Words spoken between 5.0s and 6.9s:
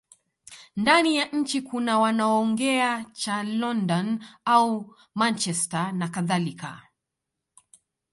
Manchester nakadhalika